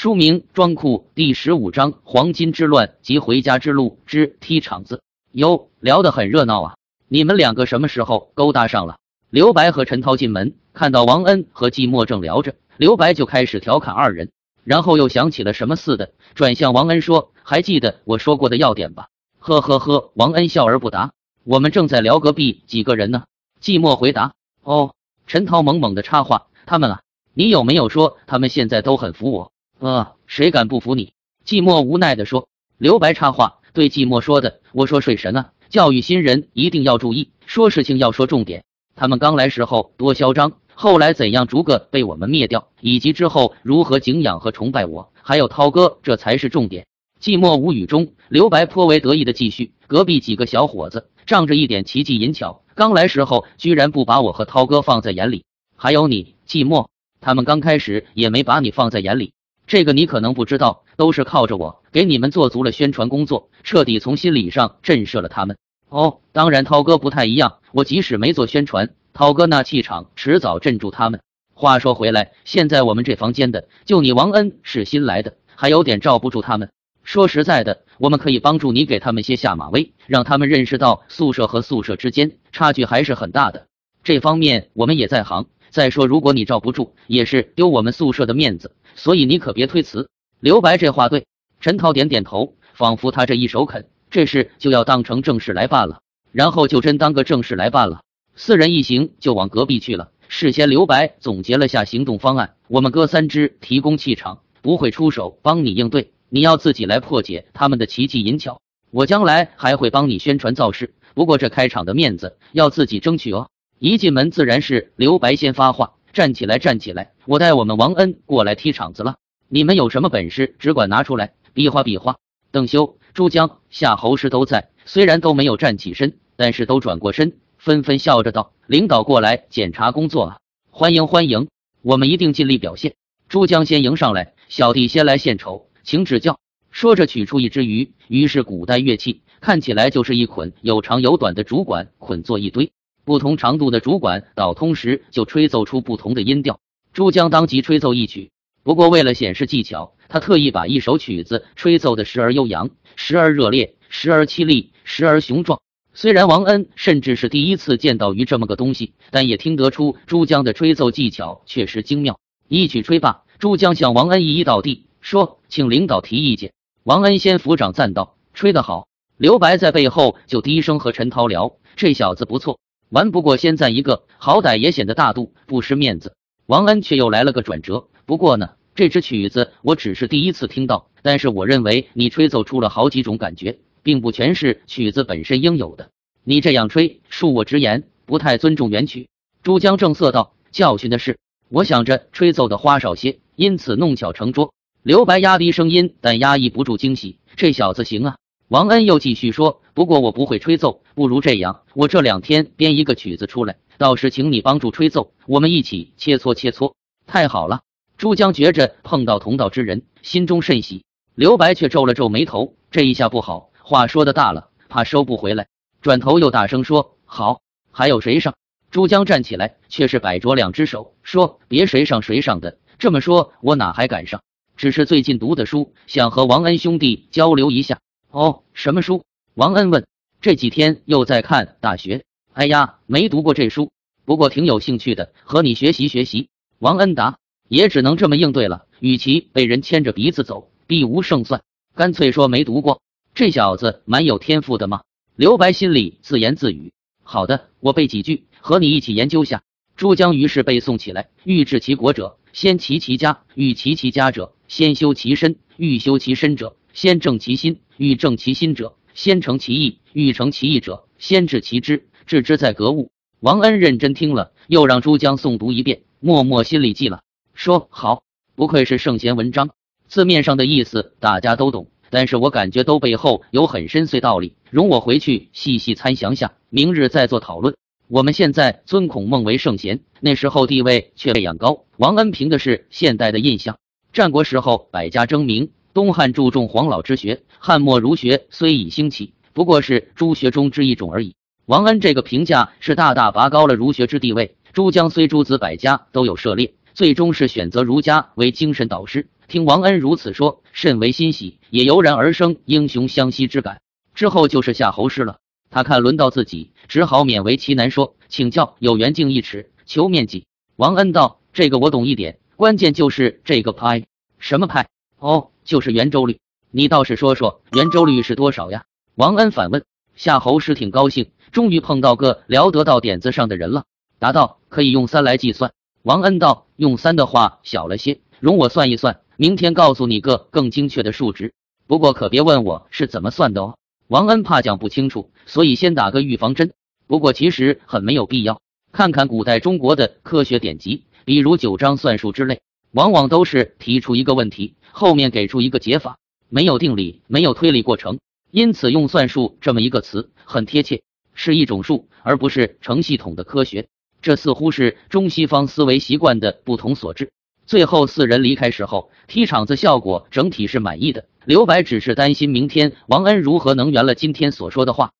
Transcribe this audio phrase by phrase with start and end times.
[0.00, 5.02] 书名《装库》第十五章：黄金之乱及回家之路之踢场子。
[5.32, 6.76] 哟，聊得很热闹啊！
[7.08, 8.98] 你们两个什么时候勾搭上了？
[9.28, 14.30] 刘白和陈涛进门，看到王恩和季墨正聊着，刘白就开始调侃二人，
[14.62, 19.08] 然后又想起了什么似的，转向王恩说：“还记得我说过的要点吧？”
[19.40, 21.10] 呵呵呵，王恩笑而不答。
[21.42, 23.24] 我们正在聊隔壁几个人呢。
[23.60, 24.94] 季墨回答：“哦。”
[25.26, 27.00] 陈涛猛猛的插话：“他们啊，
[27.34, 29.50] 你有没有说他们现在都很服我？”
[29.80, 31.12] 呃，谁敢不服你？
[31.44, 32.48] 季墨无奈的说。
[32.78, 38.64] 刘白插话，对季墨说的：“我说水神啊，教育新人一定要注意，说事情要说重点。
[38.96, 46.86] 他们刚来时候多嚣张，后来怎样逐个被我们灭掉，以及之后如何敬仰和崇拜我，还有涛哥，这才是重点。”
[47.20, 55.44] 季墨无语中，刘白颇为得意的继续：“隔壁几个小伙子仗着一点奇技淫巧，刚来时候居然不把我和涛哥放在眼里，
[55.76, 56.90] 还有你，季墨，
[57.20, 59.32] 他们刚开始也没把你放在眼里。”
[59.68, 65.58] 这个你可能不知道，都是靠着我给你们做足了宣传工作，彻底从心理上震慑了他们。
[65.90, 71.20] 哦，当然涛哥不太一样，我即使没做宣传，涛哥那气场迟早镇住他们。
[71.52, 76.70] 话说回来，现在我们这房间的就你王恩是新来的，还有点罩不住他们。
[77.04, 83.66] 说实在的，我们可以帮助你给他们些下马威，让他们认识到宿舍和宿舍之间差距还是很大的。
[84.02, 85.46] 这方面我们也在行。
[85.70, 90.08] 再说，如果你罩不住，也是丢我们宿舍的面子，所以你可别推辞。
[90.40, 91.26] 刘白这话对，
[91.60, 96.00] 陈涛点点头，仿佛他这一手肯，这事就要当成正事来办了，
[96.32, 98.00] 然后就真当个正事来办了。
[98.36, 100.10] 四人一行就往隔壁去了。
[100.28, 108.60] 事先，刘白总结了下行动方案：我们哥三支提供气场，不会出手帮你应对，你要自己来破解他们的奇技淫巧。
[108.90, 113.48] 我将来还会帮你宣传造势，不过这开场的面子要自己争取哦。
[113.80, 117.12] 一进门，自然是刘白先发话：“站起来，站起来！
[117.26, 119.18] 我带我们王恩过来踢场子了。
[119.48, 122.16] 你们有什么本事，只管拿出来，比划比划。”
[122.50, 130.38] 邓修、朱江、夏侯氏都在，虽然都没有站起身，但是都转过身，纷纷笑着道：“领导过来检查工作啊！
[130.70, 131.46] 欢迎欢迎，
[131.82, 132.94] 我们一定尽力表现。”
[133.28, 136.40] 朱江先迎上来：“小弟先来献丑，请指教。”
[136.72, 142.72] 说着取出一只鱼，鱼是古代乐器，看起来就是一捆有长有短的竹管捆作一堆。
[143.08, 146.60] 不同长度的竹管导通时，就吹奏出不同的音调。
[146.92, 148.30] 珠江当即吹奏一曲，
[148.62, 155.58] 不过为了显示技巧，他特意把一首曲子吹奏的时而悠扬，时而热烈，时而凄厉，时而雄壮。
[155.94, 162.18] 虽然王恩甚至是第一次见到鱼这么个东西，但也听得出珠江的吹奏技巧确实精妙。
[162.46, 166.52] 一曲吹罢，珠江向王恩一一倒地，说：“请领导提意见。”
[166.84, 168.86] 王恩先抚掌赞道：“吹得好。”
[169.16, 172.58] 刘白在背后就低声和陈涛聊：“这小子不错。”
[172.90, 176.14] 玩不过先赞一个，好歹也显得大度，不失面子。
[176.46, 177.88] 王恩却又来了个转折。
[178.06, 185.90] 不过呢，这支曲子我只是第一次听到，但是我认为你吹奏出了好几种感觉，并不全是曲子本身应有的。
[186.24, 189.08] 你这样吹，恕我直言，不太尊重原曲。
[189.42, 191.18] 珠江正色道：“教训的是，
[191.50, 198.16] 我想着吹奏的花哨些，因此弄巧成拙。”刘白压低声音，但压抑不住惊喜：“这小子行啊！”
[198.48, 206.72] 王恩又继续说：“不过我不会吹奏，不如这样，我这两天编一个曲子出来，到时请你帮助吹奏，我们一起切磋切磋。”
[207.06, 207.60] 太好了！
[207.98, 210.82] 朱江觉着碰到同道之人，心中甚喜。
[211.14, 215.46] 刘白却皱了皱眉头，这一下不好，话说的大了，怕收不回来。
[215.82, 218.34] 转头又大声说：“好，还有谁上？”
[218.70, 224.22] 朱江站起来，却是摆着两只手，说：“别谁上谁上的，这么说，我哪还敢上？
[224.56, 227.78] 只是最近读的书，想和王恩兄弟交流一下。”
[228.10, 229.04] 哦，什么书？
[229.34, 229.86] 王恩问。
[230.20, 231.98] 这几天又在看《大学》。
[232.32, 233.70] 哎呀，没读过这书，
[234.04, 236.28] 不过挺有兴趣的，和你学习学习。
[236.58, 237.18] 王恩答。
[237.48, 238.66] 也只能这么应对了。
[238.78, 241.42] 与其被人牵着鼻子走，必无胜算。
[241.74, 242.82] 干脆说没读过。
[243.14, 244.82] 这小子蛮有天赋的嘛。
[245.16, 246.72] 刘白心里自言自语。
[247.02, 249.42] 好的，我背几句，和你一起研究下。
[249.76, 257.58] 珠江于是背诵起来：欲治其国者，先齐其家；欲齐其家者，先修其身；欲修其身者，先正其心。
[257.76, 261.88] 欲正其心者，先成其意；欲成其意者，先治其知。
[262.06, 262.92] 治之在格物。
[263.18, 267.02] 王恩认真听了，又让朱江诵读一遍，默默心里记了，
[267.34, 268.04] 说好。
[268.36, 269.50] 不愧是圣贤文章，
[269.88, 277.56] 字面上的意思大家都懂，但是我感觉都背后有很深邃道理，容我回去细细参详下，明日再做讨论。
[277.88, 281.64] 我们现在尊孔孟为圣贤，那时候地位却被养高。
[281.76, 283.58] 王恩凭的是现代的印象，
[283.92, 285.50] 战国时候百家争鸣。
[285.74, 291.14] 东汉注重黄老之学，汉末儒学虽已兴起，不过是诸学中之一种而已。
[291.46, 294.36] 王恩这个评价是大大拔高了儒学之地位。
[294.52, 299.08] 珠江虽诸子百家都有涉猎，最终是选择儒家为精神导师。
[299.28, 303.60] 听王恩如此说，甚为欣喜，也油然而生英雄相惜之感。
[303.94, 305.18] 之后就是夏侯氏了。
[305.50, 310.26] 他看轮到自己，只好勉为其难说：“请教有缘敬一尺，求面积。”
[310.56, 313.84] 王恩道：“这个我懂一点，关键就是这个派，
[314.18, 314.66] 什么派？
[314.98, 316.20] 哦，就是圆周率。
[316.50, 319.64] 你倒是说说，圆周率是多少呀？”王恩反问。
[319.96, 323.64] 夏侯氏挺高兴，终于碰到个聊得到点子上的人了，
[323.98, 325.52] 答道：“可以用三来计算。”
[325.82, 331.32] 王恩道：“用三的话小了些，容我算一算，明天告诉你个更精确的数值。
[331.66, 333.56] 不过可别问我是怎么算的哦。”
[333.88, 336.52] 王恩怕讲不清楚，所以先打个预防针。
[336.86, 338.40] 不过其实很没有必要。
[338.70, 342.40] 看看古代中国的科学典籍，比如九章算术之类，
[342.72, 345.98] 往往都是提出一个问题，后面给出一个解法，
[346.28, 347.98] 没有定理，没有推理过程。
[348.30, 350.82] 因此用算术这么一个词很贴切，
[351.14, 353.68] 是一种术，而不是成系统的科学。
[354.02, 357.10] 这似乎是中西方思维习惯的不同所致。
[357.46, 361.06] 最后四人离开时候，踢场子效果整体是满意的。
[361.24, 364.92] 刘白只是担心明天王恩如何能圆了今天所说的话。